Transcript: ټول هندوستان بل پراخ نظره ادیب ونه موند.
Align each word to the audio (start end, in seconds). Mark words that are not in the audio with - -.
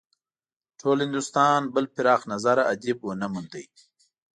ټول 0.79 0.97
هندوستان 1.05 1.59
بل 1.75 1.85
پراخ 1.95 2.21
نظره 2.33 2.61
ادیب 2.73 2.97
ونه 3.03 3.27
موند. 3.33 3.53